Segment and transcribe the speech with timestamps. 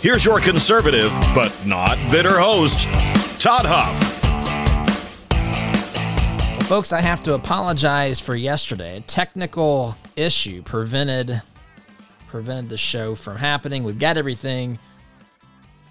[0.00, 2.84] Here's your conservative, but not bitter host,
[3.40, 4.22] Todd Huff.
[5.32, 8.98] Well, folks, I have to apologize for yesterday.
[8.98, 11.42] A technical issue prevented
[12.28, 13.82] prevented the show from happening.
[13.82, 14.78] We've got everything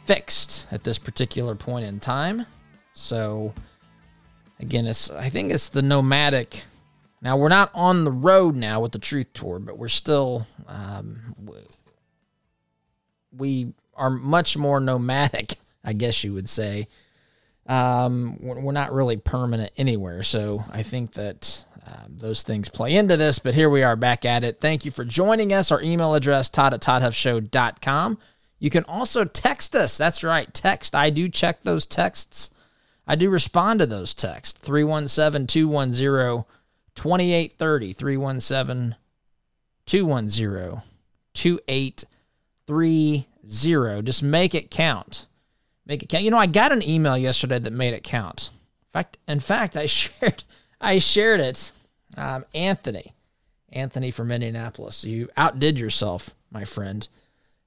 [0.06, 2.46] fixed at this particular point in time.
[2.94, 3.54] So
[4.62, 6.64] again, it's I think it's the nomadic.
[7.22, 11.36] Now we're not on the road now with the Truth Tour, but we're still um,
[13.36, 16.88] we are much more nomadic, I guess you would say.
[17.68, 23.18] Um, we're not really permanent anywhere, so I think that um, those things play into
[23.18, 23.40] this.
[23.40, 24.60] But here we are back at it.
[24.60, 25.72] Thank you for joining us.
[25.72, 28.18] Our email address, todd at toddhuffshow.com.
[28.60, 29.98] You can also text us.
[29.98, 30.96] That's right, text.
[30.96, 32.52] I do check those texts.
[33.06, 34.60] I do respond to those texts.
[34.60, 36.46] 317 210
[36.96, 37.94] 2830.
[37.94, 38.96] 317
[39.86, 40.82] 210
[41.34, 44.02] 2830 zero.
[44.02, 45.28] Just make it count.
[45.86, 46.24] Make it count.
[46.24, 48.50] You know, I got an email yesterday that made it count.
[48.88, 50.44] In fact, in fact, I shared
[50.80, 51.72] I shared it.
[52.16, 53.14] Um, Anthony,
[53.72, 55.04] Anthony from Indianapolis.
[55.04, 57.08] You outdid yourself, my friend.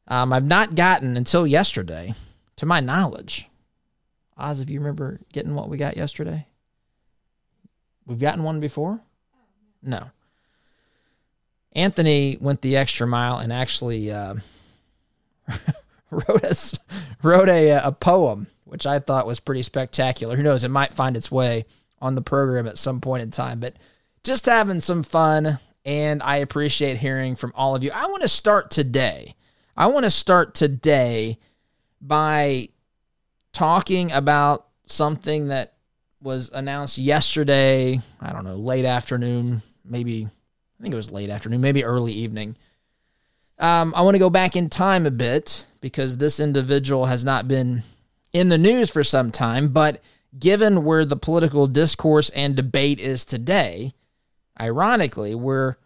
[0.09, 2.15] Um, I've not gotten until yesterday,
[2.57, 3.49] to my knowledge.
[4.37, 6.47] Oz, if you remember getting what we got yesterday,
[8.07, 9.01] we've gotten one before.
[9.83, 10.11] No.
[11.73, 14.11] Anthony went the extra mile and actually.
[14.11, 14.37] Uh,
[16.11, 16.79] wrote a,
[17.23, 20.37] wrote a, uh, a poem, which I thought was pretty spectacular.
[20.37, 20.65] Who knows?
[20.65, 21.65] It might find its way
[22.01, 23.75] on the program at some point in time, but
[24.25, 25.59] just having some fun.
[25.85, 27.91] And I appreciate hearing from all of you.
[27.93, 29.35] I want to start today.
[29.77, 31.39] I want to start today
[32.01, 32.69] by
[33.53, 35.73] talking about something that
[36.21, 38.01] was announced yesterday.
[38.21, 42.57] I don't know, late afternoon, maybe, I think it was late afternoon, maybe early evening.
[43.61, 47.47] Um, I want to go back in time a bit because this individual has not
[47.47, 47.83] been
[48.33, 50.01] in the news for some time, but
[50.39, 53.93] given where the political discourse and debate is today,
[54.59, 55.77] ironically, we're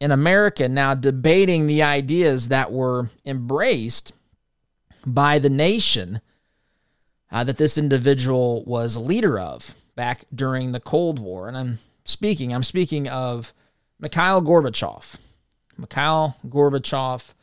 [0.00, 4.14] in America now debating the ideas that were embraced
[5.04, 6.22] by the nation
[7.30, 11.48] uh, that this individual was leader of back during the Cold War.
[11.48, 13.52] And I'm speaking, I'm speaking of
[13.98, 15.16] Mikhail Gorbachev.
[15.80, 17.34] Mikhail Gorbachev,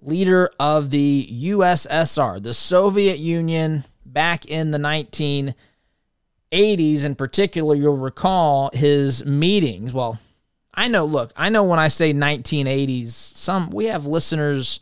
[0.00, 7.04] leader of the USSR, the Soviet Union, back in the 1980s.
[7.04, 9.92] In particular, you'll recall his meetings.
[9.92, 10.18] Well,
[10.72, 14.80] I know, look, I know when I say 1980s, some we have listeners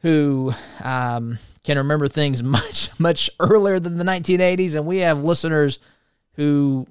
[0.00, 5.78] who um, can remember things much, much earlier than the 1980s, and we have listeners
[6.34, 6.86] who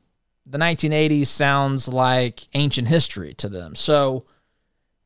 [0.45, 3.75] the 1980s sounds like ancient history to them.
[3.75, 4.25] So,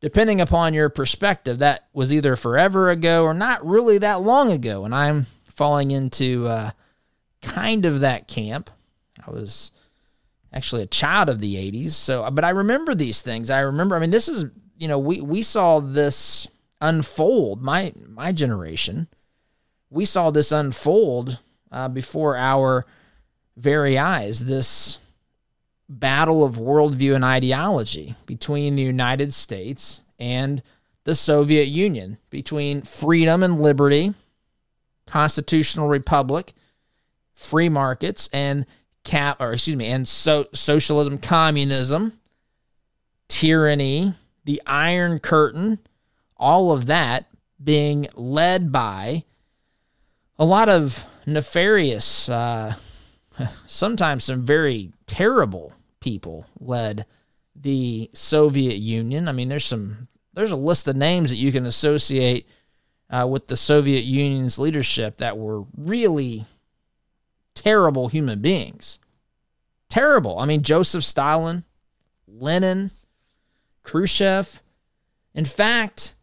[0.05, 4.85] depending upon your perspective, that was either forever ago or not really that long ago.
[4.85, 6.69] And I'm falling into uh,
[7.41, 8.69] kind of that camp.
[9.25, 9.71] I was
[10.53, 11.93] actually a child of the 80s.
[11.93, 13.49] So, but I remember these things.
[13.49, 14.45] I remember, I mean, this is,
[14.77, 16.47] you know, we, we saw this
[16.81, 19.07] unfold, my, my generation.
[19.89, 21.39] We saw this unfold
[21.71, 22.85] uh, before our
[23.57, 24.45] very eyes.
[24.45, 24.99] This
[25.87, 30.61] battle of worldview and ideology between the United States and
[31.03, 34.13] the Soviet Union, between freedom and liberty,
[35.05, 36.53] constitutional republic,
[37.33, 38.65] free markets, and
[39.03, 42.13] cap or excuse me, and so socialism, communism,
[43.27, 44.13] tyranny,
[44.45, 45.79] the Iron Curtain,
[46.37, 47.27] all of that
[47.63, 49.23] being led by
[50.37, 52.73] a lot of nefarious, uh,
[53.67, 57.05] sometimes some very terrible people led
[57.55, 59.27] the Soviet Union.
[59.27, 62.47] I mean, there's some there's a list of names that you can associate
[63.09, 66.45] uh, with the Soviet Union's leadership that were really
[67.53, 68.99] terrible human beings.
[69.89, 70.39] Terrible.
[70.39, 71.63] I mean, Joseph Stalin,
[72.27, 72.91] Lenin,
[73.83, 74.61] Khrushchev.
[75.33, 76.15] In fact,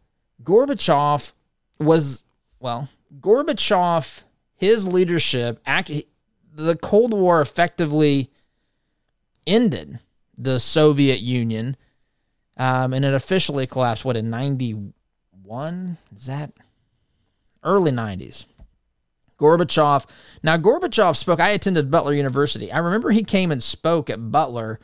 [0.43, 1.33] Gorbachev
[1.79, 2.23] was
[2.59, 2.89] well,
[3.19, 4.23] Gorbachev,
[4.55, 8.29] his leadership, the Cold War effectively
[9.45, 9.99] ended
[10.37, 11.77] the Soviet Union,
[12.57, 14.05] um, and it officially collapsed.
[14.05, 15.97] What in '91?
[16.15, 16.51] Is that
[17.63, 18.45] early '90s?
[19.39, 20.05] Gorbachev.
[20.41, 21.39] Now, Gorbachev spoke.
[21.39, 22.71] I attended Butler University.
[22.71, 24.79] I remember he came and spoke at Butler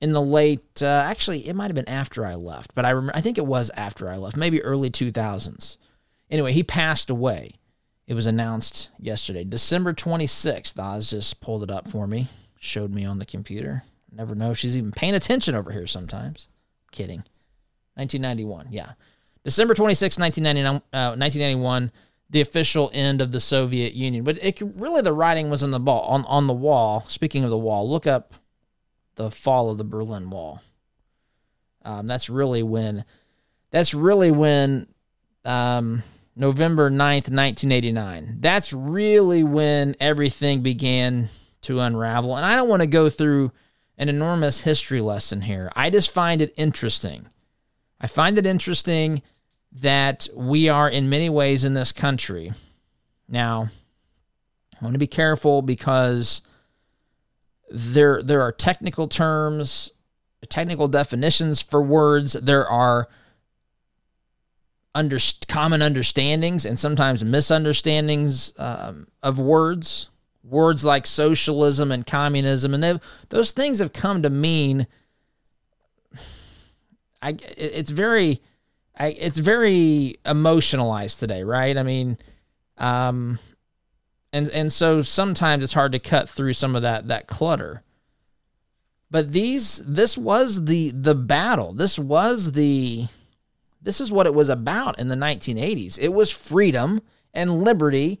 [0.00, 0.82] in the late.
[0.82, 3.16] Uh, actually, it might have been after I left, but I remember.
[3.16, 5.78] I think it was after I left, maybe early two thousands.
[6.30, 7.52] Anyway, he passed away.
[8.06, 10.78] It was announced yesterday, December twenty sixth.
[10.78, 13.84] Oz just pulled it up for me, showed me on the computer.
[14.10, 16.48] Never know she's even paying attention over here sometimes.
[16.90, 17.24] Kidding.
[17.94, 18.92] 1991, yeah.
[19.44, 21.92] December 26, 1999, uh, 1991
[22.30, 24.24] the official end of the Soviet Union.
[24.24, 27.04] But it really the writing was on the ball on, on the wall.
[27.08, 28.34] Speaking of the wall, look up
[29.16, 30.62] the fall of the Berlin Wall.
[31.84, 33.04] Um, that's really when
[33.70, 34.88] that's really when
[35.44, 36.02] um,
[36.36, 38.38] November 9th, 1989.
[38.40, 41.28] That's really when everything began
[41.62, 42.36] to unravel.
[42.36, 43.52] And I don't want to go through
[43.96, 45.72] an enormous history lesson here.
[45.74, 47.26] I just find it interesting.
[48.00, 49.22] I find it interesting
[49.72, 52.52] that we are in many ways in this country.
[53.28, 53.68] Now,
[54.80, 56.42] I want to be careful because
[57.70, 59.90] there there are technical terms,
[60.48, 62.32] technical definitions for words.
[62.34, 63.08] There are
[64.94, 65.18] under,
[65.48, 70.08] common understandings and sometimes misunderstandings um, of words.
[70.42, 74.86] Words like socialism and communism, and those things have come to mean.
[77.20, 78.40] I, it's very
[78.98, 81.76] I, it's very emotionalized today, right?
[81.76, 82.18] I mean,
[82.78, 83.38] um,
[84.32, 87.82] and and so sometimes it's hard to cut through some of that that clutter.
[89.10, 91.72] But these, this was the the battle.
[91.72, 93.06] This was the,
[93.80, 95.98] this is what it was about in the 1980s.
[95.98, 97.00] It was freedom
[97.32, 98.20] and liberty,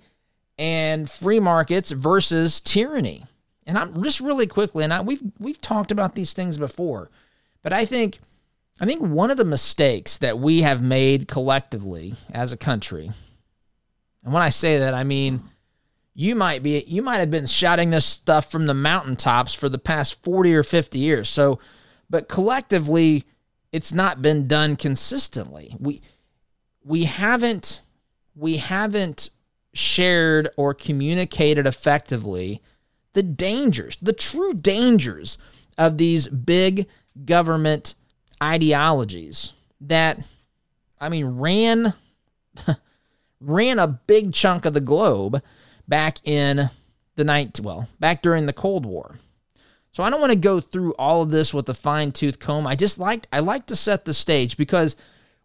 [0.58, 3.24] and free markets versus tyranny.
[3.66, 7.10] And I'm just really quickly, and I, we've we've talked about these things before,
[7.62, 8.18] but I think
[8.80, 13.10] I think one of the mistakes that we have made collectively as a country,
[14.24, 15.42] and when I say that, I mean
[16.14, 19.78] you might be you might have been shouting this stuff from the mountaintops for the
[19.78, 21.28] past 40 or 50 years.
[21.28, 21.60] So,
[22.10, 23.24] but collectively
[23.70, 25.76] it's not been done consistently.
[25.78, 26.00] We
[26.82, 27.82] we haven't
[28.34, 29.30] we haven't
[29.78, 32.60] shared or communicated effectively
[33.12, 35.38] the dangers, the true dangers
[35.76, 36.86] of these big
[37.24, 37.94] government
[38.42, 40.20] ideologies that,
[41.00, 41.94] I mean, ran
[43.40, 45.42] ran a big chunk of the globe
[45.86, 46.70] back in
[47.14, 49.18] the night, well, back during the Cold War.
[49.92, 52.66] So I don't want to go through all of this with a fine tooth comb.
[52.66, 54.96] I just liked I like to set the stage because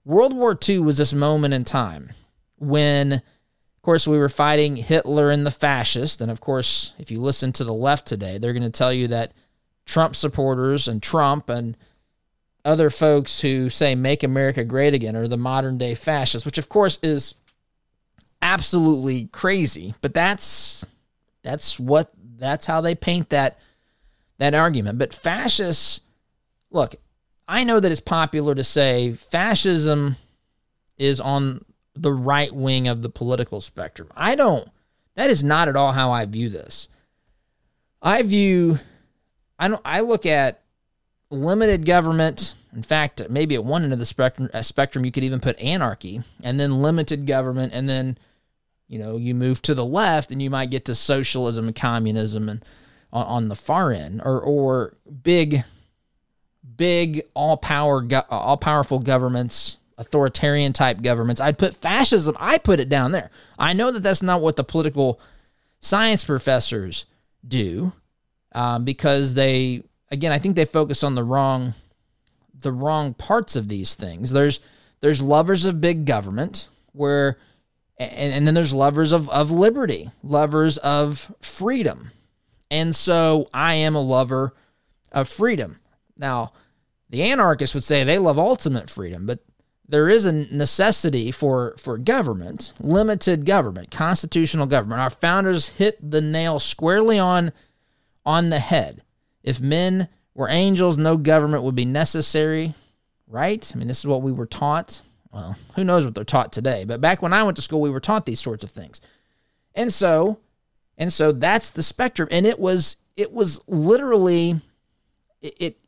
[0.05, 2.11] World War II was this moment in time
[2.57, 3.21] when,
[3.83, 6.21] course, we were fighting Hitler and the fascists.
[6.21, 9.09] And of course, if you listen to the left today, they're going to tell you
[9.09, 9.33] that
[9.85, 11.77] Trump supporters and Trump and
[12.65, 16.69] other folks who say make America great again are the modern day fascists, which of
[16.69, 17.35] course is
[18.41, 20.85] absolutely crazy, but that's
[21.43, 23.59] that's what that's how they paint that
[24.37, 24.97] that argument.
[24.97, 25.99] But fascists
[26.71, 26.95] look,
[27.47, 30.15] I know that it's popular to say fascism
[30.97, 34.09] is on the right wing of the political spectrum.
[34.15, 34.67] I don't
[35.15, 36.87] that is not at all how I view this.
[38.01, 38.79] I view
[39.59, 40.63] I don't I look at
[41.29, 42.53] limited government.
[42.73, 45.59] In fact, maybe at one end of the spectrum, uh, spectrum, you could even put
[45.59, 48.17] anarchy, and then limited government, and then
[48.87, 52.49] you know you move to the left, and you might get to socialism and communism,
[52.49, 52.65] and
[53.11, 55.63] on, on the far end, or or big,
[56.75, 61.41] big all power, all powerful governments, authoritarian type governments.
[61.41, 62.35] I'd put fascism.
[62.39, 63.29] I put it down there.
[63.57, 65.19] I know that that's not what the political
[65.79, 67.05] science professors
[67.47, 67.93] do,
[68.53, 71.73] um, because they again, I think they focus on the wrong
[72.53, 74.31] the wrong parts of these things.
[74.31, 74.59] There's
[75.01, 77.37] there's lovers of big government where
[77.97, 82.11] and, and then there's lovers of, of liberty, lovers of freedom.
[82.71, 84.53] And so I am a lover
[85.11, 85.79] of freedom.
[86.17, 86.53] Now,
[87.09, 89.39] the anarchists would say they love ultimate freedom, but
[89.87, 95.01] there is a necessity for, for government, limited government, constitutional government.
[95.01, 97.51] Our founders hit the nail squarely on,
[98.25, 99.03] on the head.
[99.43, 102.73] If men were angels, no government would be necessary,
[103.27, 103.69] right?
[103.73, 105.01] I mean, this is what we were taught.
[105.31, 107.89] Well, who knows what they're taught today, but back when I went to school, we
[107.89, 109.01] were taught these sorts of things.
[109.75, 110.39] And so,
[110.97, 114.61] and so that's the spectrum and it was it was literally
[115.41, 115.79] it, it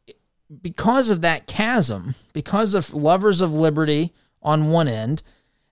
[0.62, 5.24] because of that chasm, because of lovers of liberty on one end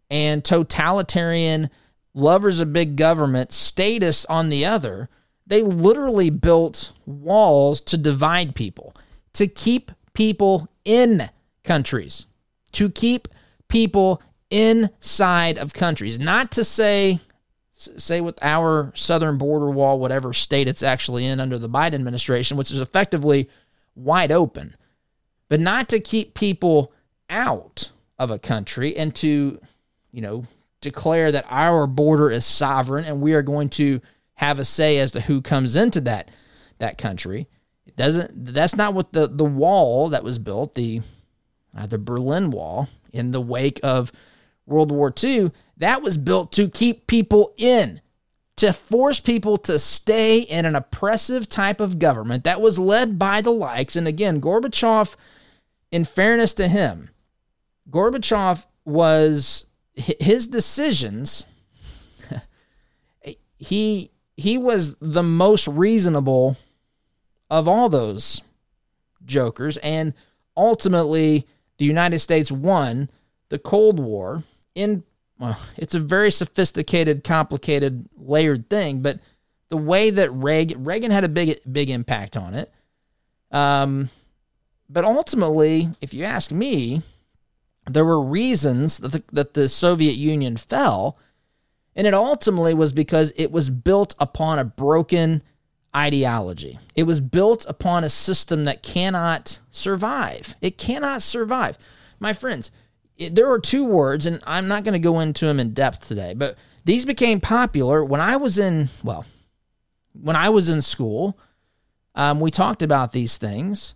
[0.10, 1.70] and totalitarian
[2.14, 5.10] lovers of big government status on the other,
[5.46, 8.96] they literally built walls to divide people,
[9.34, 11.30] to keep people in
[11.64, 12.26] countries,
[12.72, 13.28] to keep
[13.68, 16.20] people inside of countries.
[16.20, 17.20] Not to say
[17.72, 22.56] say with our southern border wall, whatever state it's actually in under the Biden administration,
[22.56, 23.50] which is effectively
[23.96, 24.76] wide open,
[25.50, 26.94] but not to keep people
[27.30, 29.60] out of a country and to,
[30.12, 30.46] you know,
[30.82, 34.02] declare that our border is sovereign and we are going to
[34.36, 36.30] have a say as to who comes into that
[36.80, 37.48] that country.
[37.86, 41.02] It doesn't that's not what the the wall that was built, the
[41.76, 44.12] uh, the Berlin Wall in the wake of
[44.66, 48.02] World War II, that was built to keep people in,
[48.56, 53.42] to force people to stay in an oppressive type of government that was led by
[53.42, 53.96] the likes.
[53.96, 55.16] And again, Gorbachev,
[55.92, 57.10] in fairness to him,
[57.90, 61.46] Gorbachev was his decisions.
[63.58, 66.58] he he was the most reasonable
[67.50, 68.42] of all those
[69.26, 70.14] jokers, and
[70.58, 73.10] ultimately the United States won
[73.50, 74.44] the Cold War
[74.76, 75.04] in
[75.40, 79.20] well, it's a very sophisticated, complicated, layered thing, but
[79.70, 82.72] the way that Reagan Reagan had a big big impact on it.
[83.52, 84.10] Um,
[84.90, 87.02] but ultimately, if you ask me,
[87.90, 91.18] there were reasons that the, that the Soviet Union fell,
[91.96, 95.42] and it ultimately was because it was built upon a broken
[95.96, 96.80] ideology.
[96.96, 100.56] It was built upon a system that cannot survive.
[100.62, 101.78] It cannot survive.
[102.20, 102.72] My friends,
[103.18, 106.34] there are two words, and I'm not going to go into them in depth today,
[106.34, 109.26] but these became popular when I was in, well,
[110.14, 111.38] when I was in school.
[112.16, 113.96] Um, we talked about these things,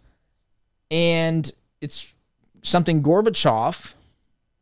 [0.90, 2.16] and it's
[2.64, 3.94] something Gorbachev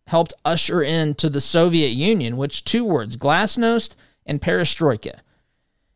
[0.07, 3.95] helped usher into the Soviet Union, which two words, glasnost
[4.25, 5.19] and perestroika.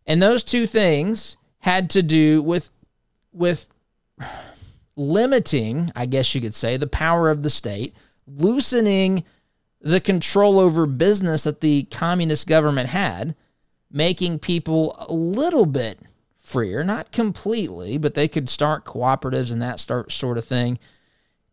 [0.06, 2.70] And those two things had to do with
[3.32, 3.68] with
[4.96, 7.96] limiting, I guess you could say, the power of the state,
[8.36, 9.24] loosening
[9.81, 13.36] the control over business that the communist government had,
[13.91, 16.00] making people a little bit
[16.36, 20.79] freer, not completely, but they could start cooperatives and that start sort of thing.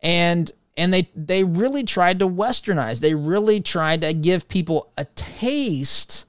[0.00, 3.00] And and they they really tried to westernize.
[3.00, 6.26] They really tried to give people a taste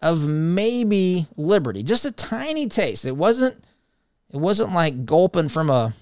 [0.00, 3.04] of maybe liberty, just a tiny taste.
[3.04, 3.64] It wasn't
[4.30, 5.94] it wasn't like gulping from a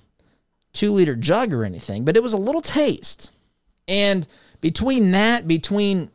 [0.72, 3.30] 2 liter jug or anything, but it was a little taste.
[3.88, 4.26] And
[4.60, 6.10] between that, between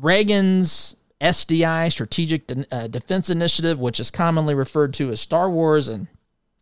[0.00, 5.88] Reagan's SDI, Strategic De- uh, Defense Initiative, which is commonly referred to as Star Wars,
[5.88, 6.08] and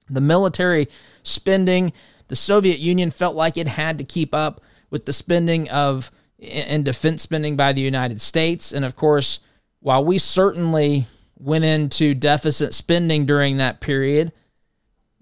[0.08, 0.88] the military
[1.22, 1.92] spending,
[2.28, 6.84] the Soviet Union felt like it had to keep up with the spending of and
[6.84, 8.72] defense spending by the United States.
[8.72, 9.40] And of course,
[9.80, 11.06] while we certainly
[11.38, 14.32] went into deficit spending during that period,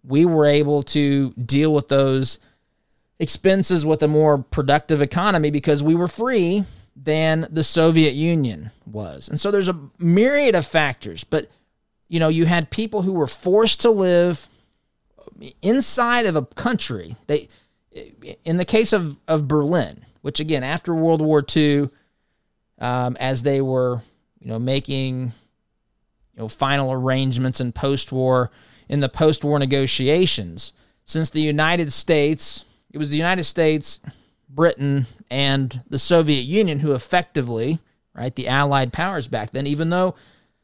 [0.02, 2.38] we were able to deal with those
[3.18, 9.28] expenses with a more productive economy because we were free than the Soviet Union was.
[9.28, 11.50] And so there's a myriad of factors, but
[12.08, 14.48] you know, you had people who were forced to live
[15.60, 17.16] inside of a country.
[17.26, 17.48] They
[18.44, 21.88] in the case of of Berlin, which again after World War II
[22.78, 24.02] um, as they were,
[24.40, 25.32] you know, making
[26.34, 28.50] you know final arrangements in post-war
[28.88, 30.72] in the post-war negotiations,
[31.04, 32.64] since the United States
[32.96, 34.00] it was the United States,
[34.48, 37.78] Britain, and the Soviet Union who effectively,
[38.14, 40.14] right, the Allied powers back then, even though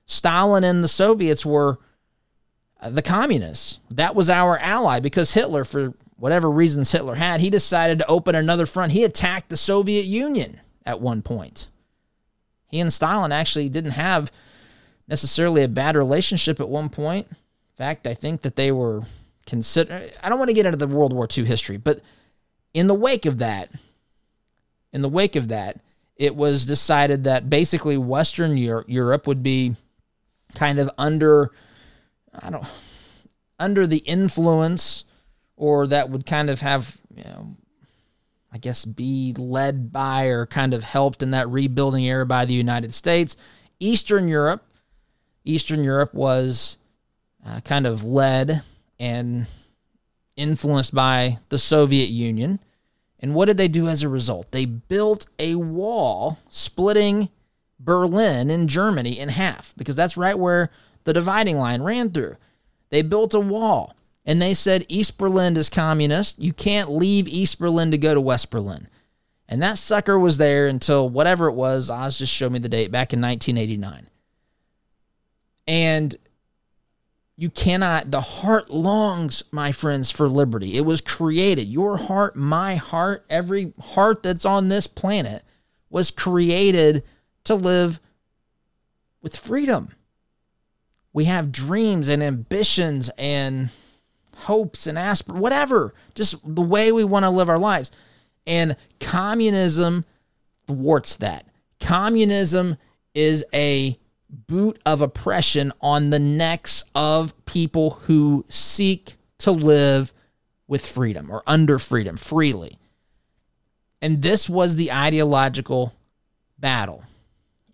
[0.06, 1.78] Stalin and the Soviets were
[2.80, 7.50] uh, the communists, that was our ally because Hitler, for whatever reasons Hitler had, he
[7.50, 8.92] decided to open another front.
[8.92, 11.68] He attacked the Soviet Union at one point.
[12.68, 14.32] He and Stalin actually didn't have
[15.06, 17.26] necessarily a bad relationship at one point.
[17.28, 17.36] In
[17.76, 19.02] fact, I think that they were
[19.46, 22.00] consider I don't want to get into the World War II history, but
[22.74, 23.70] in the wake of that,
[24.92, 25.80] in the wake of that,
[26.16, 29.76] it was decided that basically Western Europe would be
[30.54, 31.50] kind of under,
[32.34, 32.66] I don't,
[33.58, 35.04] under the influence,
[35.56, 37.56] or that would kind of have, you know,
[38.52, 42.54] I guess, be led by or kind of helped in that rebuilding era by the
[42.54, 43.36] United States.
[43.80, 44.62] Eastern Europe,
[45.44, 46.76] Eastern Europe was
[47.46, 48.62] uh, kind of led
[49.00, 49.46] and
[50.36, 52.60] influenced by the Soviet Union.
[53.18, 54.50] And what did they do as a result?
[54.50, 57.28] They built a wall splitting
[57.78, 60.70] Berlin in Germany in half because that's right where
[61.04, 62.36] the dividing line ran through.
[62.90, 66.38] They built a wall and they said East Berlin is communist.
[66.38, 68.88] You can't leave East Berlin to go to West Berlin.
[69.48, 71.90] And that sucker was there until whatever it was.
[71.90, 74.08] Oz just showed me the date back in 1989.
[75.66, 76.16] And
[77.36, 80.76] you cannot, the heart longs, my friends, for liberty.
[80.76, 81.66] It was created.
[81.68, 85.42] Your heart, my heart, every heart that's on this planet
[85.88, 87.02] was created
[87.44, 88.00] to live
[89.22, 89.94] with freedom.
[91.12, 93.70] We have dreams and ambitions and
[94.36, 97.90] hopes and aspir whatever, just the way we want to live our lives.
[98.46, 100.04] And communism
[100.66, 101.46] thwarts that.
[101.80, 102.76] Communism
[103.14, 103.98] is a
[104.32, 110.12] boot of oppression on the necks of people who seek to live
[110.66, 112.78] with freedom or under freedom freely.
[114.00, 115.92] And this was the ideological
[116.58, 117.04] battle.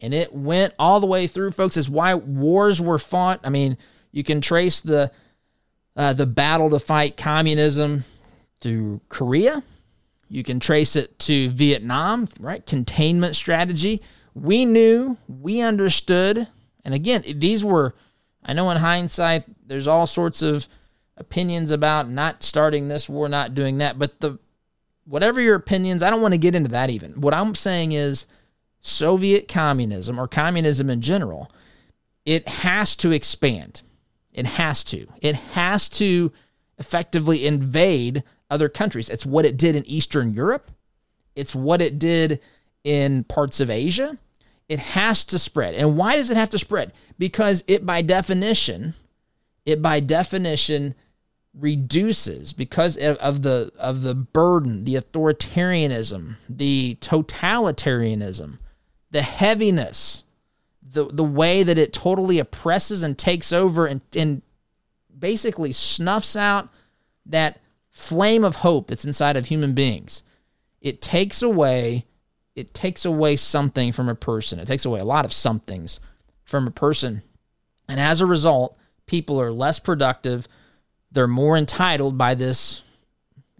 [0.01, 1.77] And it went all the way through, folks.
[1.77, 3.41] Is why wars were fought.
[3.45, 3.79] I mean,
[4.13, 5.11] you can trace the
[5.97, 8.05] uh, the battle to fight communism
[8.61, 9.63] through Korea.
[10.29, 12.65] You can trace it to Vietnam, right?
[12.65, 14.03] Containment strategy.
[14.41, 16.49] We knew, we understood,
[16.85, 17.95] and again, these were.
[18.45, 20.69] I know in hindsight, there's all sorts of
[21.17, 24.39] opinions about not starting this war, not doing that, but the
[25.05, 27.21] whatever your opinions, I don't want to get into that even.
[27.21, 28.27] What I'm saying is
[28.81, 31.51] Soviet communism or communism in general,
[32.25, 33.83] it has to expand.
[34.33, 35.07] It has to.
[35.21, 36.33] It has to
[36.79, 39.09] effectively invade other countries.
[39.09, 40.67] It's what it did in Eastern Europe.
[41.35, 42.41] It's what it did
[42.85, 44.17] in parts of Asia.
[44.69, 45.75] It has to spread.
[45.75, 46.93] And why does it have to spread?
[47.19, 48.95] Because it by definition,
[49.65, 50.95] it by definition
[51.55, 58.59] reduces because of the of the burden, the authoritarianism, the totalitarianism
[59.11, 60.25] the heaviness,
[60.83, 64.43] the the way that it totally oppresses and takes over and, and
[65.17, 66.69] basically snuffs out
[67.27, 67.61] that
[67.91, 70.23] flame of hope that's inside of human beings.
[70.81, 72.07] It takes away
[72.59, 74.59] it takes away something from a person.
[74.59, 76.01] It takes away a lot of somethings
[76.45, 77.23] from a person.
[77.89, 80.49] And as a result, people are less productive.
[81.13, 82.83] They're more entitled by this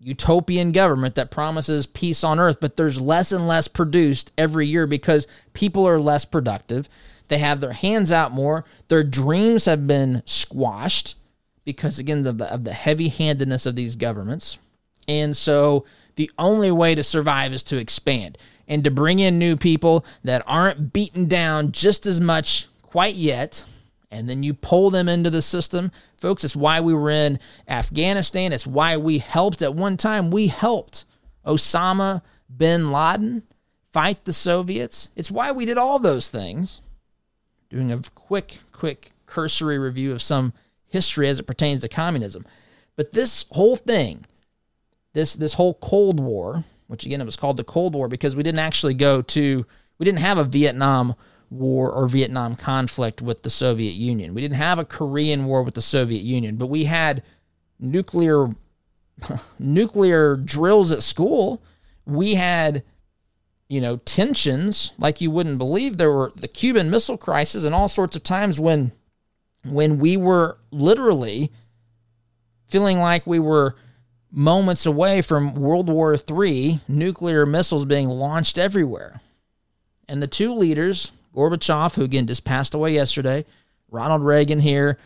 [0.01, 4.87] utopian government that promises peace on earth, but there's less and less produced every year
[4.89, 6.89] because people are less productive.
[7.29, 8.65] They have their hands out more.
[8.89, 11.15] Their dreams have been squashed
[11.65, 14.59] because, again, of the, of the heavy handedness of these governments.
[15.07, 15.85] And so
[16.17, 20.45] the only way to survive is to expand and to bring in new people that
[20.47, 23.65] aren't beaten down just as much quite yet
[24.11, 25.91] and then you pull them into the system.
[26.17, 28.53] Folks, it's why we were in Afghanistan.
[28.53, 30.31] It's why we helped at one time.
[30.31, 31.05] We helped
[31.47, 32.23] Osama
[32.55, 33.43] bin Laden
[33.93, 35.11] fight the Soviets.
[35.15, 36.81] It's why we did all those things.
[37.69, 40.55] Doing a quick, quick cursory review of some
[40.87, 42.47] history as it pertains to communism.
[42.97, 44.25] But this whole thing,
[45.13, 48.43] this this whole Cold War, which again it was called the Cold War because we
[48.43, 49.65] didn't actually go to
[49.99, 51.15] we didn't have a Vietnam
[51.51, 54.35] war or Vietnam conflict with the Soviet Union.
[54.35, 57.23] We didn't have a Korean war with the Soviet Union, but we had
[57.79, 58.49] nuclear
[59.59, 61.63] nuclear drills at school.
[62.05, 62.83] We had
[63.69, 67.89] you know tensions like you wouldn't believe there were the Cuban Missile Crisis and all
[67.89, 68.93] sorts of times when
[69.65, 71.53] when we were literally
[72.67, 73.77] feeling like we were
[74.31, 79.21] moments away from World War III, nuclear missiles being launched everywhere.
[80.09, 83.45] And the two leaders, Gorbachev, who again just passed away yesterday,
[83.91, 84.99] Ronald Reagan here,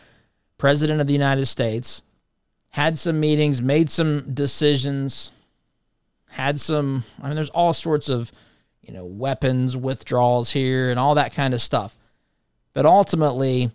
[0.57, 2.01] President of the United States,
[2.69, 5.31] had some meetings, made some decisions,
[6.29, 8.31] had some, I mean, there's all sorts of,
[8.81, 11.97] you know, weapons withdrawals here and all that kind of stuff.
[12.73, 13.71] But ultimately,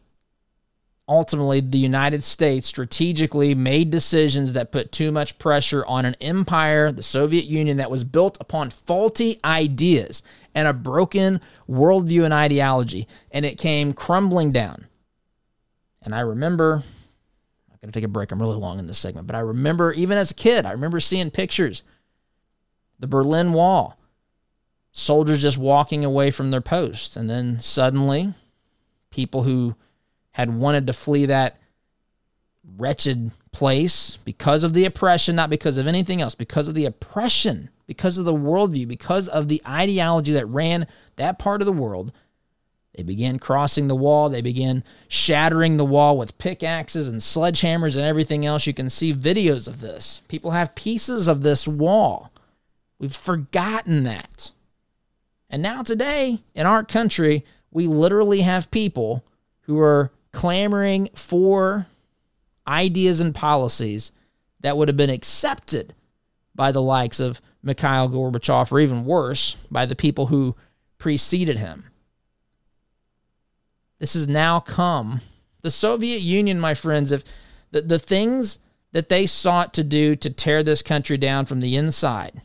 [1.08, 6.92] ultimately the United States strategically made decisions that put too much pressure on an empire,
[6.92, 10.22] the Soviet Union, that was built upon faulty ideas
[10.54, 14.86] and a broken worldview and ideology, and it came crumbling down.
[16.02, 16.82] And I remember,
[17.70, 18.32] I'm going to take a break.
[18.32, 21.00] I'm really long in this segment, but I remember, even as a kid, I remember
[21.00, 21.82] seeing pictures.
[22.98, 23.98] The Berlin Wall,
[24.92, 28.34] soldiers just walking away from their posts, and then suddenly,
[29.10, 29.76] people who
[30.38, 31.60] had wanted to flee that
[32.76, 37.68] wretched place because of the oppression, not because of anything else, because of the oppression
[37.88, 42.12] because of the worldview, because of the ideology that ran that part of the world.
[42.94, 44.28] They began crossing the wall.
[44.28, 48.66] They began shattering the wall with pickaxes and sledgehammers and everything else.
[48.66, 50.22] You can see videos of this.
[50.28, 52.30] People have pieces of this wall.
[52.98, 54.52] We've forgotten that.
[55.48, 59.24] And now, today, in our country, we literally have people
[59.62, 61.86] who are clamoring for
[62.66, 64.12] ideas and policies
[64.60, 65.94] that would have been accepted
[66.54, 70.56] by the likes of Mikhail Gorbachev, or even worse, by the people who
[70.98, 71.84] preceded him.
[73.98, 75.20] This has now come.
[75.62, 77.24] The Soviet Union, my friends, if
[77.70, 78.58] the, the things
[78.92, 82.42] that they sought to do to tear this country down from the inside,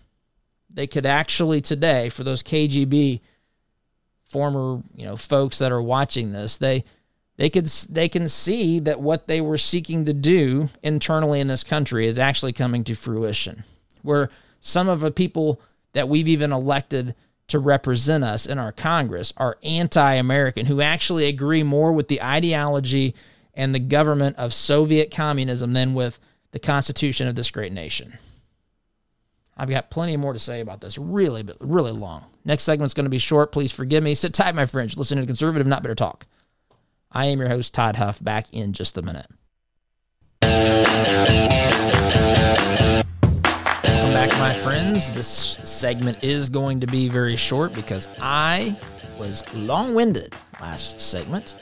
[0.69, 3.21] they could actually today, for those KGB
[4.23, 6.83] former, you know, folks that are watching this, they
[7.37, 11.63] they could they can see that what they were seeking to do internally in this
[11.63, 13.63] country is actually coming to fruition.
[14.01, 15.59] Where some of the people
[15.93, 17.15] that we've even elected
[17.47, 23.15] to represent us in our Congress are anti-American who actually agree more with the ideology
[23.53, 26.19] and the government of Soviet communism than with
[26.51, 28.17] the constitution of this great nation.
[29.55, 32.25] I've got plenty more to say about this, really, really long.
[32.45, 33.51] Next segment's going to be short.
[33.51, 34.15] Please forgive me.
[34.15, 34.97] Sit tight, my friends.
[34.97, 36.25] Listen to conservative, not better talk.
[37.15, 39.27] I am your host, Todd Huff, back in just a minute.
[43.83, 45.11] Welcome back, my friends.
[45.11, 48.75] This segment is going to be very short because I
[49.19, 51.55] was long winded last segment.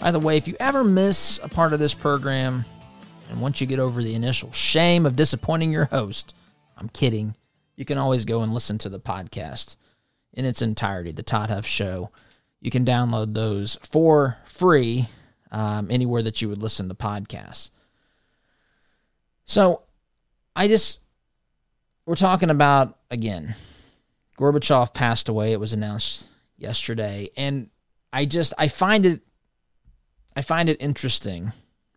[0.00, 2.64] By the way, if you ever miss a part of this program,
[3.30, 6.34] and once you get over the initial shame of disappointing your host,
[6.76, 7.36] I'm kidding.
[7.76, 9.76] You can always go and listen to the podcast
[10.32, 12.10] in its entirety, the Todd Huff Show.
[12.60, 15.08] You can download those for free
[15.50, 17.70] um, anywhere that you would listen to podcasts.
[19.44, 19.82] So
[20.54, 21.00] I just,
[22.04, 23.54] we're talking about, again,
[24.38, 25.52] Gorbachev passed away.
[25.52, 27.30] It was announced yesterday.
[27.36, 27.70] And
[28.12, 29.20] I just, I find it,
[30.34, 31.52] I find it interesting.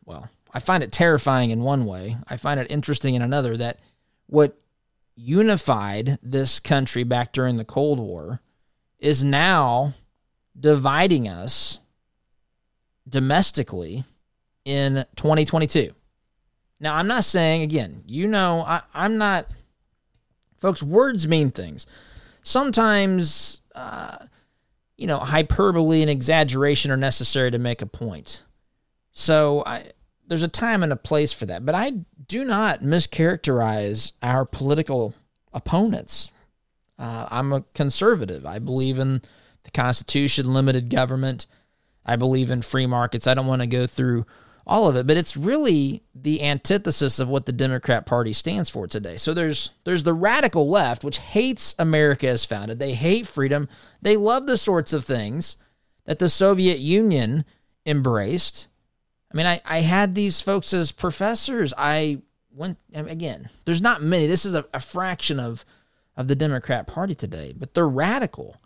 [0.06, 2.18] Well, I find it terrifying in one way.
[2.28, 3.80] I find it interesting in another that
[4.28, 4.60] what
[5.16, 8.42] unified this country back during the Cold War
[9.00, 9.94] is now
[10.60, 11.80] dividing us
[13.08, 14.04] domestically
[14.66, 15.94] in 2022.
[16.80, 19.54] Now, I'm not saying, again, you know, I, am not,
[20.58, 21.86] folks, words mean things.
[22.44, 24.18] Sometimes, uh,
[24.98, 28.44] you know, hyperbole and exaggeration are necessary to make a point.
[29.12, 29.92] So I,
[30.28, 31.66] there's a time and a place for that.
[31.66, 31.94] But I
[32.28, 35.14] do not mischaracterize our political
[35.52, 36.32] opponents.
[36.98, 38.46] Uh, I'm a conservative.
[38.46, 39.22] I believe in
[39.64, 41.46] the Constitution, limited government.
[42.06, 43.28] I believe in free markets.
[43.28, 44.26] I don't want to go through
[44.66, 48.86] all of it, but it's really the antithesis of what the Democrat Party stands for
[48.86, 49.18] today.
[49.18, 52.78] So there's there's the radical left, which hates America as founded.
[52.78, 53.68] They hate freedom.
[54.02, 55.58] They love the sorts of things
[56.06, 57.46] that the Soviet Union
[57.86, 58.68] embraced.
[59.34, 61.74] I mean, I, I had these folks as professors.
[61.76, 63.50] I went again.
[63.66, 64.28] There's not many.
[64.28, 65.66] This is a, a fraction of
[66.16, 68.58] of the Democrat Party today, but they're radical.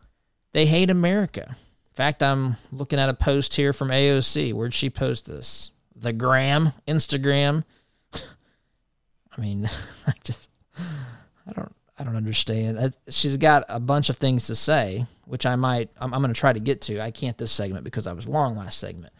[0.53, 1.45] They hate America.
[1.49, 4.53] In fact, I'm looking at a post here from AOC.
[4.53, 5.71] Where'd she post this?
[5.95, 7.63] The gram, Instagram.
[8.13, 9.69] I mean,
[10.07, 12.77] I just, I don't, I don't understand.
[12.77, 16.33] Uh, she's got a bunch of things to say, which I might, I'm, I'm going
[16.33, 17.01] to try to get to.
[17.01, 19.13] I can't this segment because I was long last segment.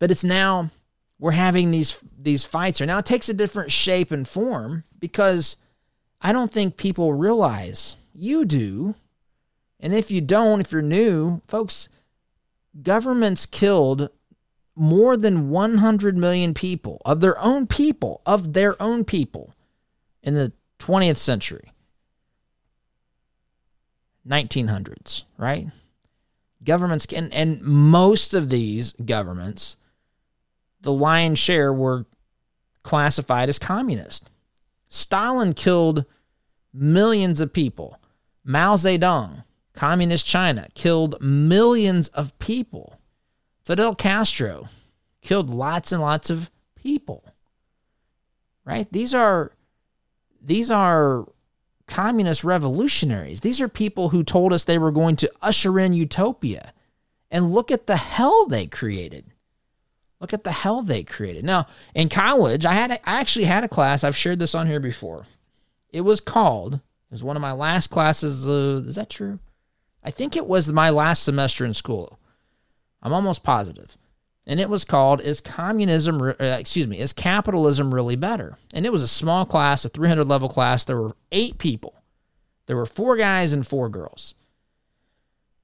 [0.00, 0.70] But it's now
[1.20, 2.86] we're having these these fights here.
[2.86, 5.56] Now it takes a different shape and form because
[6.20, 8.94] I don't think people realize you do.
[9.80, 11.88] And if you don't, if you're new, folks,
[12.82, 14.10] governments killed
[14.76, 19.54] more than 100 million people of their own people, of their own people
[20.22, 21.72] in the 20th century.
[24.28, 25.68] 1900s, right?
[26.62, 29.76] Governments can, and most of these governments
[30.82, 32.06] the lion's share were
[32.82, 34.30] classified as communist.
[34.88, 36.04] Stalin killed
[36.72, 37.98] millions of people.
[38.44, 39.44] Mao Zedong,
[39.80, 43.00] communist China, killed millions of people.
[43.64, 44.68] Fidel Castro
[45.22, 47.24] killed lots and lots of people.
[48.62, 48.86] Right?
[48.92, 49.52] These are
[50.42, 51.24] these are
[51.86, 53.40] communist revolutionaries.
[53.40, 56.74] These are people who told us they were going to usher in utopia.
[57.30, 59.32] And look at the hell they created.
[60.20, 61.42] Look at the hell they created.
[61.46, 64.04] Now, in college, I had I actually had a class.
[64.04, 65.24] I've shared this on here before.
[65.88, 66.74] It was called.
[66.74, 68.46] It was one of my last classes.
[68.46, 69.38] Uh, is that true?
[70.02, 72.18] I think it was my last semester in school.
[73.02, 73.96] I'm almost positive.
[74.46, 76.20] And it was called "Is Communism?
[76.20, 80.24] Uh, excuse me, Is Capitalism Really Better?" And it was a small class, a 300
[80.24, 80.84] level class.
[80.84, 82.02] There were eight people.
[82.66, 84.34] There were four guys and four girls.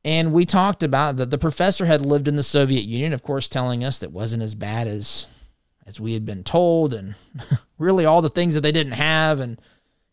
[0.05, 3.49] And we talked about that the professor had lived in the Soviet Union, of course,
[3.49, 5.27] telling us that wasn't as bad as
[5.85, 7.15] as we had been told, and
[7.79, 9.61] really all the things that they didn't have, and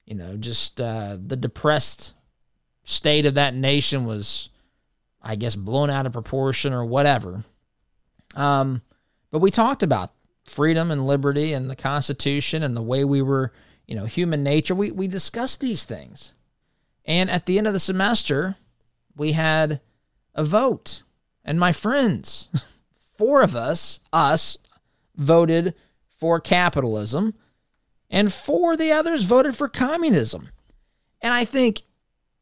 [0.05, 2.13] you know, just uh, the depressed
[2.83, 4.49] state of that nation was,
[5.21, 7.43] I guess, blown out of proportion or whatever.
[8.35, 8.81] Um,
[9.31, 10.11] but we talked about
[10.45, 13.51] freedom and liberty and the Constitution and the way we were,
[13.87, 14.75] you know, human nature.
[14.75, 16.33] We we discussed these things,
[17.05, 18.55] and at the end of the semester,
[19.15, 19.81] we had
[20.35, 21.03] a vote.
[21.45, 22.47] And my friends,
[23.17, 24.57] four of us, us,
[25.15, 25.73] voted
[26.19, 27.33] for capitalism,
[28.09, 30.49] and four of the others voted for communism.
[31.21, 31.81] And I think,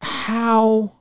[0.02, 0.92] how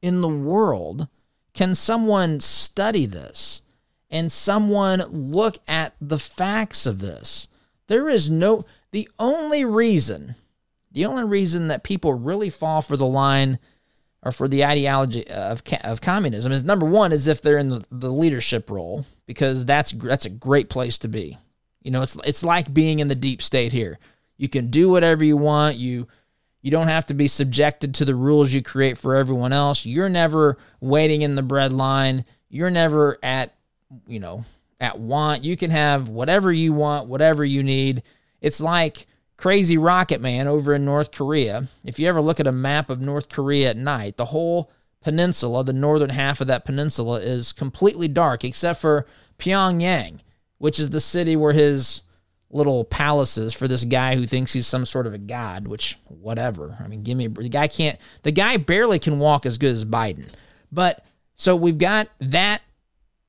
[0.00, 1.08] in the world
[1.54, 3.62] can someone study this
[4.10, 7.48] and someone look at the facts of this?
[7.88, 10.36] There is no, the only reason,
[10.90, 13.58] the only reason that people really fall for the line
[14.22, 17.84] or for the ideology of, of communism is number one is if they're in the,
[17.90, 21.38] the leadership role because that's that's a great place to be.
[21.82, 23.98] You know, it's it's like being in the deep state here.
[24.36, 25.76] You can do whatever you want.
[25.76, 26.06] You
[26.62, 29.84] you don't have to be subjected to the rules you create for everyone else.
[29.84, 32.24] You're never waiting in the bread line.
[32.48, 33.54] You're never at,
[34.06, 34.44] you know,
[34.80, 35.44] at want.
[35.44, 38.04] You can have whatever you want, whatever you need.
[38.40, 41.66] It's like Crazy Rocket Man over in North Korea.
[41.84, 44.70] If you ever look at a map of North Korea at night, the whole
[45.00, 50.20] peninsula, the northern half of that peninsula, is completely dark except for Pyongyang,
[50.58, 52.02] which is the city where his
[52.52, 56.76] little palaces for this guy who thinks he's some sort of a god, which whatever.
[56.78, 59.84] I mean, give me the guy can't the guy barely can walk as good as
[59.84, 60.28] Biden.
[60.70, 61.04] But
[61.36, 62.62] so we've got that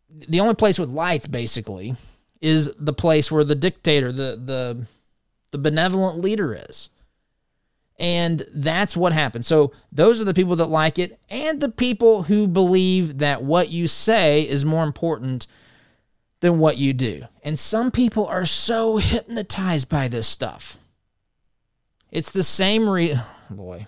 [0.09, 1.95] the only place with lights basically
[2.41, 4.85] is the place where the dictator, the the
[5.51, 6.89] the benevolent leader is.
[7.99, 9.45] And that's what happened.
[9.45, 13.69] So those are the people that like it and the people who believe that what
[13.69, 15.47] you say is more important
[16.43, 17.23] than what you do.
[17.41, 20.77] And some people are so hypnotized by this stuff.
[22.11, 23.15] It's the same re
[23.49, 23.87] boy.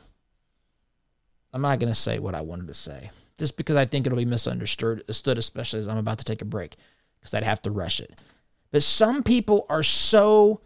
[1.51, 4.17] I'm not going to say what I wanted to say just because I think it'll
[4.17, 6.77] be misunderstood, especially as I'm about to take a break
[7.19, 8.23] because I'd have to rush it.
[8.71, 10.61] But some people are so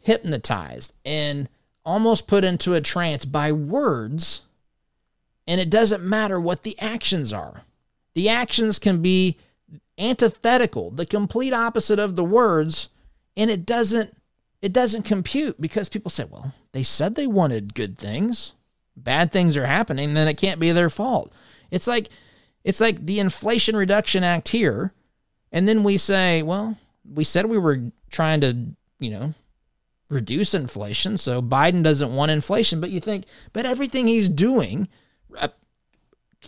[0.00, 1.48] hypnotized and
[1.84, 4.42] almost put into a trance by words,
[5.46, 7.62] and it doesn't matter what the actions are.
[8.14, 9.38] The actions can be
[9.98, 12.88] antithetical, the complete opposite of the words,
[13.36, 14.16] and it doesn't
[14.60, 18.52] it doesn't compute because people say, well, they said they wanted good things.
[18.96, 21.32] Bad things are happening, then it can't be their fault.
[21.70, 22.08] It's like
[22.64, 24.92] it's like the Inflation Reduction Act here,
[25.52, 26.76] and then we say, well,
[27.08, 27.80] we said we were
[28.10, 28.56] trying to,
[28.98, 29.34] you know,
[30.10, 34.88] reduce inflation, so Biden doesn't want inflation, but you think, but everything he's doing,
[35.38, 35.48] uh,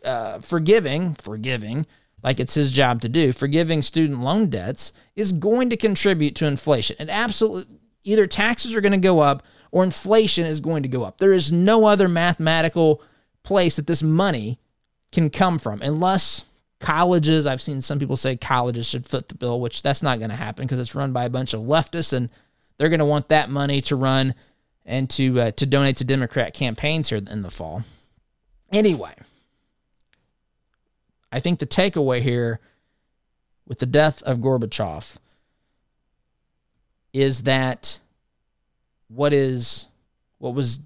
[0.05, 1.87] uh, forgiving, forgiving
[2.23, 6.47] like it's his job to do, forgiving student loan debts is going to contribute to
[6.47, 6.97] inflation.
[6.99, 11.03] And absolutely, either taxes are going to go up or inflation is going to go
[11.03, 11.19] up.
[11.19, 13.03] There is no other mathematical
[13.43, 14.59] place that this money
[15.13, 16.45] can come from unless
[16.81, 20.31] colleges, I've seen some people say colleges should foot the bill, which that's not going
[20.31, 22.31] to happen because it's run by a bunch of leftists and
[22.77, 24.35] they're going to want that money to run
[24.87, 27.85] and to uh, to donate to Democrat campaigns here in the fall.
[28.73, 29.15] Anyway,
[31.33, 32.61] I think the takeaway here
[33.67, 35.17] with the death of Gorbachev
[37.13, 37.99] is that
[39.09, 39.87] what is
[40.39, 40.81] what was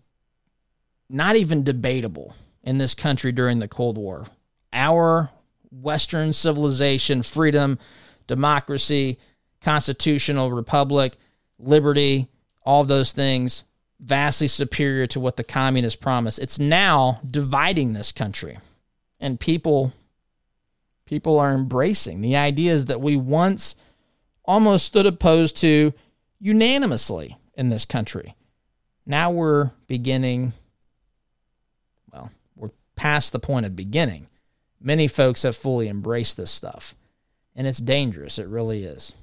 [1.09, 4.27] not even debatable in this country during the Cold War.
[4.73, 5.31] Our
[5.71, 7.79] Western civilization, freedom,
[8.27, 9.19] democracy,
[9.61, 11.17] constitutional republic,
[11.59, 12.29] liberty,
[12.65, 13.65] all those things,
[14.01, 16.39] vastly superior to what the communists promised.
[16.39, 18.59] It's now dividing this country.
[19.21, 19.93] And people
[21.07, 22.21] people are embracing.
[22.21, 23.77] The ideas that we once
[24.45, 25.93] almost stood opposed to
[26.41, 28.35] unanimously in this country.
[29.07, 30.53] Now we're beginning,
[32.13, 34.29] well, we're past the point of beginning.
[34.81, 36.95] Many folks have fully embraced this stuff,
[37.57, 38.39] and it's dangerous.
[38.39, 39.15] It really is.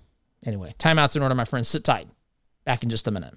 [0.44, 1.68] Anyway, timeouts in order, my friends.
[1.68, 2.08] Sit tight.
[2.66, 3.36] Back in just a minute.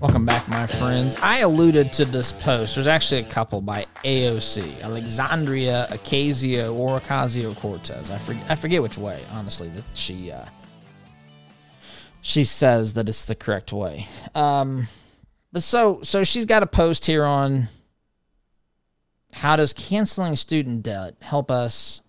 [0.00, 1.16] Welcome back, my friends.
[1.16, 2.76] I alluded to this post.
[2.76, 8.08] There's actually a couple by AOC, Alexandria Ocasio or Ocasio Cortez.
[8.08, 10.44] I, forget, I forget which way, honestly, that she uh,
[12.20, 14.06] she says that it's the correct way.
[14.36, 14.86] Um,
[15.50, 17.66] but so so she's got a post here on
[19.32, 22.02] how does canceling student debt help us?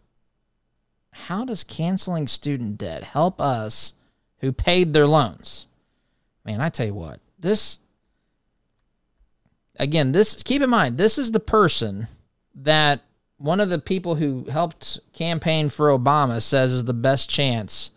[1.10, 3.94] How does canceling student debt help us
[4.42, 5.66] who paid their loans?
[6.46, 7.80] Man, I tell you what this
[9.78, 12.08] again, this keep in mind, this is the person
[12.56, 13.02] that
[13.38, 17.92] one of the people who helped campaign for Obama says is the best chance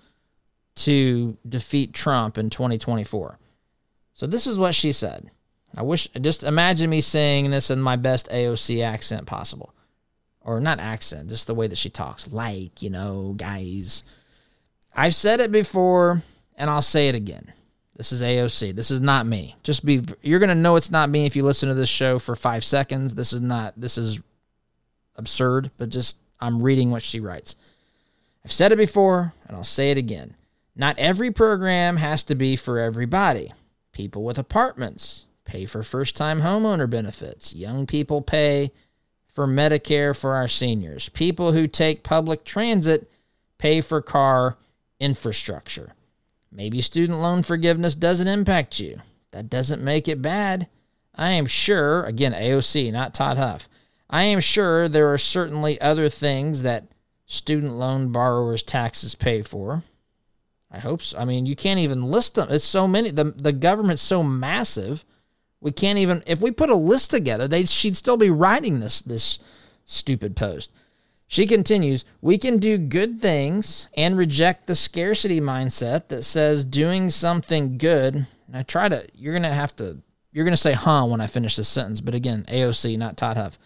[0.74, 3.38] to defeat Trump in 2024.
[4.14, 5.30] So this is what she said.
[5.76, 9.74] I wish just imagine me saying this in my best AOC accent possible.
[10.44, 12.30] Or not accent, just the way that she talks.
[12.30, 14.02] Like, you know, guys.
[14.94, 16.22] I've said it before
[16.56, 17.52] and I'll say it again.
[17.96, 18.74] This is AOC.
[18.74, 19.54] This is not me.
[19.62, 22.18] Just be you're going to know it's not me if you listen to this show
[22.18, 23.14] for 5 seconds.
[23.14, 24.22] This is not this is
[25.16, 27.54] absurd, but just I'm reading what she writes.
[28.44, 30.36] I've said it before and I'll say it again.
[30.74, 33.52] Not every program has to be for everybody.
[33.92, 37.54] People with apartments, pay for first time homeowner benefits.
[37.54, 38.72] Young people pay
[39.26, 41.10] for Medicare for our seniors.
[41.10, 43.10] People who take public transit
[43.58, 44.56] pay for car
[44.98, 45.92] infrastructure.
[46.52, 49.00] Maybe student loan forgiveness doesn't impact you.
[49.30, 50.68] That doesn't make it bad.
[51.14, 53.68] I am sure, again, AOC, not Todd Huff,
[54.08, 56.88] I am sure there are certainly other things that
[57.24, 59.82] student loan borrowers' taxes pay for.
[60.70, 61.18] I hope so.
[61.18, 62.48] I mean, you can't even list them.
[62.50, 63.10] It's so many.
[63.10, 65.04] The, the government's so massive.
[65.60, 69.00] We can't even, if we put a list together, they, she'd still be writing this,
[69.00, 69.38] this
[69.86, 70.70] stupid post.
[71.32, 77.08] She continues, we can do good things and reject the scarcity mindset that says doing
[77.08, 78.16] something good.
[78.16, 79.96] And I try to, you're going to have to,
[80.30, 82.02] you're going to say, huh, when I finish this sentence.
[82.02, 83.58] But again, AOC, not Todd Huff.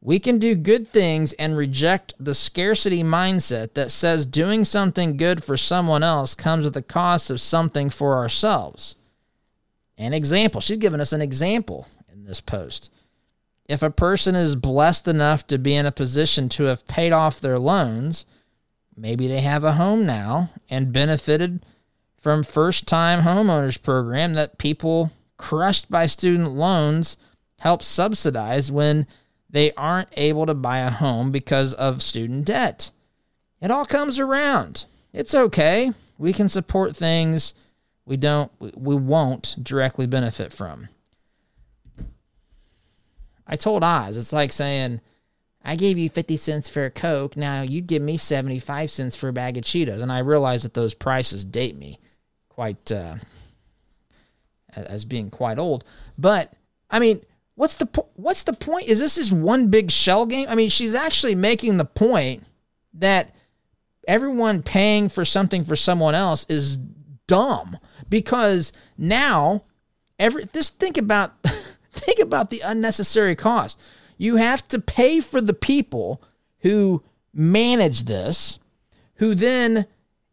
[0.00, 5.44] We can do good things and reject the scarcity mindset that says doing something good
[5.44, 8.96] for someone else comes at the cost of something for ourselves.
[9.98, 10.60] An example.
[10.60, 12.90] She's given us an example in this post.
[13.66, 17.40] If a person is blessed enough to be in a position to have paid off
[17.40, 18.24] their loans,
[18.96, 21.64] maybe they have a home now and benefited
[22.16, 27.16] from first time homeowners program that people crushed by student loans
[27.58, 29.06] help subsidize when
[29.50, 32.90] they aren't able to buy a home because of student debt.
[33.60, 34.86] It all comes around.
[35.12, 35.92] It's okay.
[36.18, 37.54] We can support things
[38.04, 40.88] we don't we won't directly benefit from.
[43.52, 45.02] I told Oz, it's like saying,
[45.62, 47.36] I gave you 50 cents for a Coke.
[47.36, 50.00] Now you give me 75 cents for a bag of Cheetos.
[50.00, 51.98] And I realize that those prices date me
[52.48, 53.16] quite, uh,
[54.72, 55.84] as being quite old.
[56.16, 56.54] But,
[56.90, 57.20] I mean,
[57.54, 58.88] what's the, po- what's the point?
[58.88, 60.46] Is this just one big shell game?
[60.48, 62.46] I mean, she's actually making the point
[62.94, 63.36] that
[64.08, 66.78] everyone paying for something for someone else is
[67.26, 67.76] dumb
[68.08, 69.64] because now
[70.18, 71.41] every, just think about,
[71.92, 73.78] Think about the unnecessary cost.
[74.18, 76.22] You have to pay for the people
[76.60, 77.02] who
[77.34, 78.58] manage this,
[79.16, 79.86] who then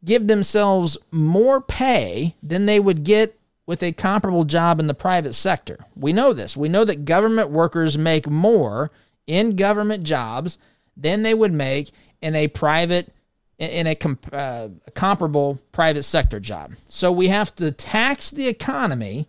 [0.04, 5.34] give themselves more pay than they would get with a comparable job in the private
[5.34, 5.86] sector.
[5.96, 6.58] We know this.
[6.58, 8.92] We know that government workers make more
[9.28, 10.58] in government jobs
[10.98, 11.92] than they would make
[12.22, 13.14] in a private
[13.60, 16.72] in a, comp- uh, a comparable private sector job.
[16.88, 19.28] So we have to tax the economy.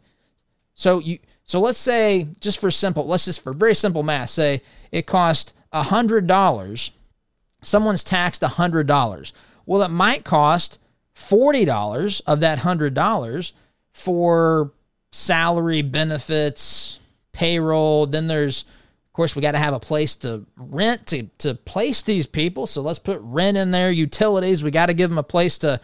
[0.73, 1.19] So you
[1.51, 5.53] so let's say, just for simple, let's just for very simple math, say it cost
[5.75, 6.91] $100.
[7.61, 9.33] Someone's taxed $100.
[9.67, 10.79] Well, it might cost
[11.17, 13.53] $40 of that $100
[13.93, 14.71] for
[15.11, 17.01] salary, benefits,
[17.33, 18.07] payroll.
[18.07, 22.03] Then there's, of course, we got to have a place to rent to, to place
[22.03, 22.69] these people.
[22.69, 24.63] So let's put rent in there, utilities.
[24.63, 25.81] We got to give them a place to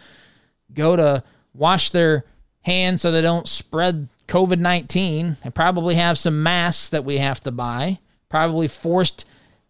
[0.73, 2.23] go to wash their
[2.61, 7.41] hands so they don't spread COVID 19 and probably have some masks that we have
[7.43, 9.25] to buy, probably forced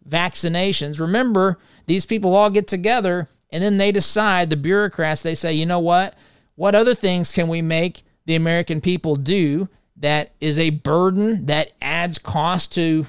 [0.08, 1.00] vaccinations.
[1.00, 5.66] Remember, these people all get together and then they decide, the bureaucrats, they say, you
[5.66, 6.16] know what?
[6.56, 11.72] What other things can we make the American people do that is a burden that
[11.82, 13.06] adds cost to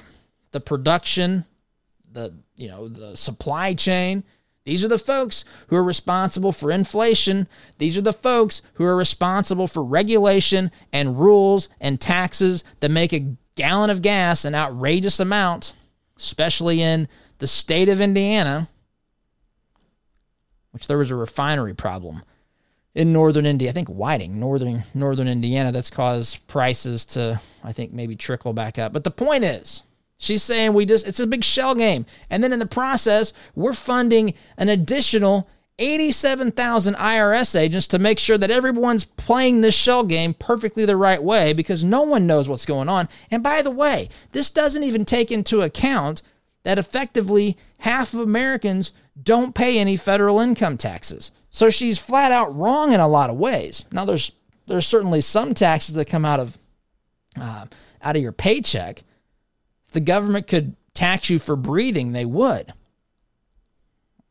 [0.51, 1.45] the production,
[2.11, 4.23] the you know, the supply chain?
[4.69, 7.47] These are the folks who are responsible for inflation.
[7.79, 13.11] These are the folks who are responsible for regulation and rules and taxes that make
[13.11, 15.73] a gallon of gas an outrageous amount,
[16.17, 17.07] especially in
[17.39, 18.69] the state of Indiana,
[20.69, 22.21] which there was a refinery problem
[22.93, 23.69] in northern India.
[23.69, 28.77] I think Whiting, northern northern Indiana, that's caused prices to I think maybe trickle back
[28.77, 28.93] up.
[28.93, 29.81] But the point is,
[30.21, 32.05] She's saying we just it's a big shell game.
[32.29, 38.37] And then in the process, we're funding an additional 87,000 IRS agents to make sure
[38.37, 42.65] that everyone's playing this shell game perfectly the right way because no one knows what's
[42.65, 43.07] going on.
[43.31, 46.21] And by the way, this doesn't even take into account
[46.63, 48.91] that effectively half of Americans
[49.23, 51.31] don't pay any federal income taxes.
[51.49, 53.85] So she's flat out wrong in a lot of ways.
[53.91, 54.33] Now there's
[54.67, 56.57] there's certainly some taxes that come out of
[57.39, 57.65] uh,
[58.03, 59.03] out of your paycheck,
[59.89, 62.73] if the government could tax you for breathing, they would.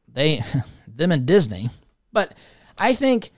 [0.07, 0.41] They,
[0.87, 1.71] them and Disney.
[2.13, 2.33] But
[2.79, 3.33] I think,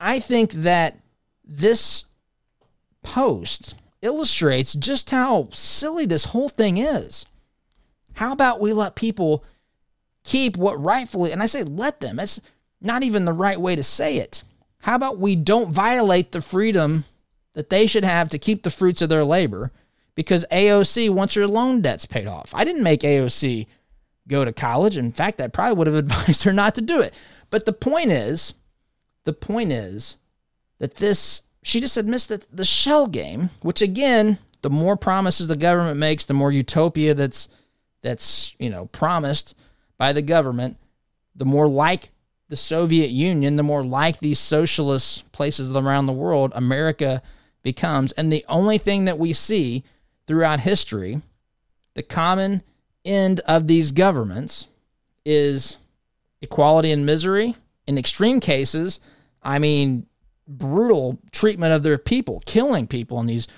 [0.00, 0.98] I think that
[1.44, 2.06] this
[3.02, 7.26] post illustrates just how silly this whole thing is.
[8.14, 9.44] How about we let people
[10.24, 12.40] keep what rightfully, and I say let them, it's
[12.80, 14.42] not even the right way to say it.
[14.80, 17.04] How about we don't violate the freedom
[17.52, 19.70] that they should have to keep the fruits of their labor
[20.14, 22.52] because AOC wants her loan debts paid off.
[22.54, 23.66] I didn't make AOC
[24.28, 24.96] go to college.
[24.96, 27.14] In fact, I probably would have advised her not to do it.
[27.50, 28.54] But the point is,
[29.24, 30.16] the point is
[30.78, 35.56] that this she just admits that the shell game, which again, the more promises the
[35.56, 37.48] government makes, the more utopia that's
[38.02, 39.54] that's you know promised
[39.96, 40.76] by the government,
[41.36, 42.10] the more like
[42.48, 47.22] the Soviet Union, the more like these socialist places around the world America
[47.62, 48.12] becomes.
[48.12, 49.84] And the only thing that we see
[50.26, 51.22] throughout history,
[51.94, 52.62] the common
[53.04, 54.66] end of these governments
[55.24, 55.78] is
[56.40, 57.56] equality and misery.
[57.86, 59.00] In extreme cases,
[59.42, 60.06] I mean,
[60.46, 63.48] brutal treatment of their people, killing people in these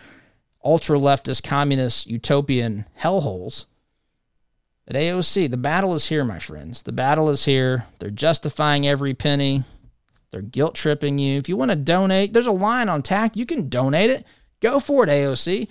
[0.64, 3.66] ultra leftist, communist, utopian hellholes.
[4.86, 6.82] At AOC, the battle is here, my friends.
[6.82, 7.86] The battle is here.
[8.00, 9.64] They're justifying every penny.
[10.30, 11.38] They're guilt tripping you.
[11.38, 13.36] If you want to donate, there's a line on TAC.
[13.36, 14.26] You can donate it.
[14.60, 15.68] Go for it, AOC.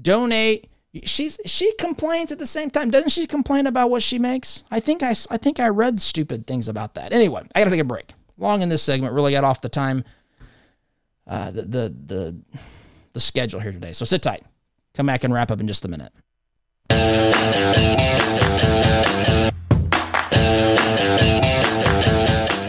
[0.00, 0.68] Donate.
[1.04, 2.90] She's she complains at the same time.
[2.90, 4.62] Doesn't she complain about what she makes?
[4.70, 7.12] I think I I think I read stupid things about that.
[7.12, 8.12] Anyway, I got to take a break.
[8.38, 10.04] Long in this segment, really got off the time,
[11.26, 12.36] uh, the the the
[13.12, 13.92] the schedule here today.
[13.92, 14.44] So sit tight.
[14.94, 16.12] Come back and wrap up in just a minute.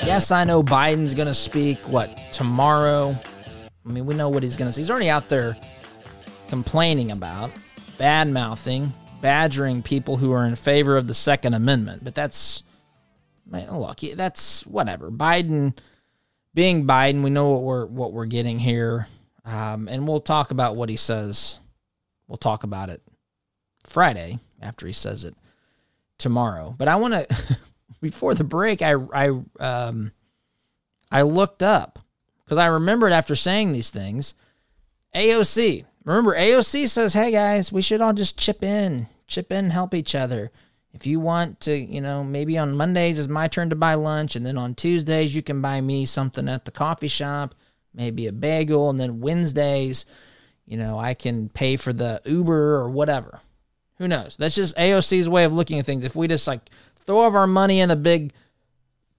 [0.06, 3.16] Yes, I know Biden's going to speak, what, tomorrow?
[3.86, 4.82] I mean, we know what he's going to say.
[4.82, 5.56] He's already out there
[6.48, 7.52] complaining about,
[7.98, 12.04] bad mouthing, badgering people who are in favor of the Second Amendment.
[12.04, 12.64] But that's,
[13.52, 15.12] look, that's whatever.
[15.12, 15.78] Biden,
[16.54, 19.08] being Biden, we know what we're what we're getting here,
[19.46, 21.60] um, and we'll talk about what he says.
[22.28, 23.02] We'll talk about it
[23.84, 25.36] Friday after he says it
[26.18, 26.74] tomorrow.
[26.78, 27.58] But I want to
[28.02, 30.12] before the break, I I um
[31.12, 32.00] I looked up
[32.44, 34.34] because I remembered after saying these things.
[35.16, 39.94] AOC, remember AOC says, "Hey guys, we should all just chip in, chip in, help
[39.94, 40.52] each other."
[40.94, 44.36] If you want to, you know, maybe on Mondays is my turn to buy lunch,
[44.36, 47.54] and then on Tuesdays you can buy me something at the coffee shop,
[47.94, 50.06] maybe a bagel, and then Wednesdays,
[50.66, 53.42] you know, I can pay for the Uber or whatever.
[53.98, 54.38] Who knows?
[54.38, 56.04] That's just AOC's way of looking at things.
[56.04, 58.34] If we just like throw all of our money in a big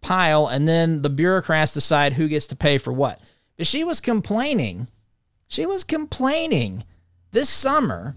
[0.01, 3.21] pile and then the bureaucrats decide who gets to pay for what.
[3.57, 4.89] But she was complaining,
[5.49, 6.85] she was complaining
[7.33, 8.17] this summer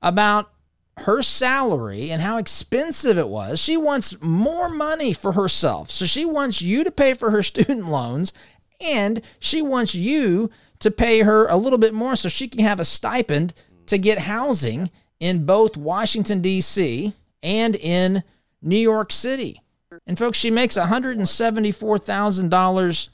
[0.00, 0.50] about
[0.98, 3.60] her salary and how expensive it was.
[3.60, 5.90] She wants more money for herself.
[5.90, 8.32] So she wants you to pay for her student loans
[8.80, 12.80] and she wants you to pay her a little bit more so she can have
[12.80, 13.54] a stipend
[13.86, 17.12] to get housing in both Washington, D.C.
[17.42, 18.22] and in
[18.62, 19.60] New York City.
[20.06, 23.08] And folks, she makes $174,000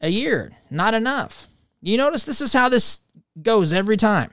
[0.00, 0.52] a year.
[0.70, 1.46] Not enough.
[1.80, 3.00] You notice this is how this
[3.40, 4.30] goes every time.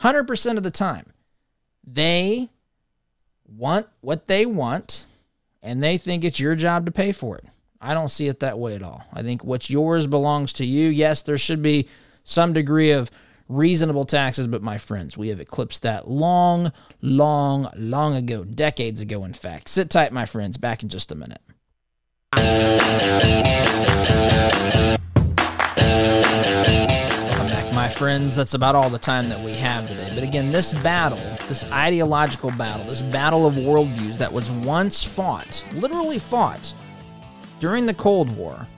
[0.00, 1.12] 100% of the time.
[1.84, 2.48] They
[3.46, 5.06] want what they want
[5.62, 7.46] and they think it's your job to pay for it.
[7.80, 9.04] I don't see it that way at all.
[9.12, 10.88] I think what's yours belongs to you.
[10.88, 11.88] Yes, there should be
[12.24, 13.10] some degree of
[13.48, 19.24] reasonable taxes, but my friends, we have eclipsed that long, long, long ago, decades ago,
[19.24, 19.68] in fact.
[19.68, 21.40] Sit tight, my friends, back in just a minute.
[27.98, 28.36] Friends.
[28.36, 30.12] That's about all the time that we have today.
[30.14, 31.18] But again, this battle,
[31.48, 36.72] this ideological battle, this battle of worldviews that was once fought, literally fought,
[37.58, 38.68] during the Cold War,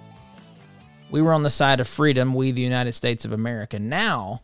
[1.10, 3.78] we were on the side of freedom, we, the United States of America.
[3.78, 4.40] Now,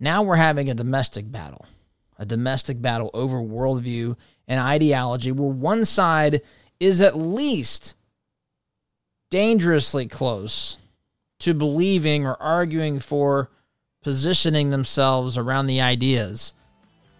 [0.00, 1.66] now we're having a domestic battle,
[2.18, 4.16] a domestic battle over worldview
[4.48, 6.40] and ideology where one side
[6.80, 7.94] is at least
[9.30, 10.78] dangerously close
[11.40, 13.50] to believing or arguing for
[14.06, 16.54] positioning themselves around the ideas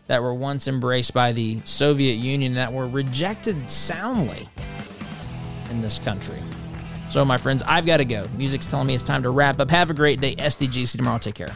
[0.06, 4.48] that were once embraced by the Soviet Union that were rejected soundly
[5.68, 6.38] in this country.
[7.08, 8.24] So, my friends, I've got to go.
[8.36, 9.68] Music's telling me it's time to wrap up.
[9.68, 10.36] Have a great day.
[10.36, 11.18] SDGC tomorrow.
[11.18, 11.50] Take care.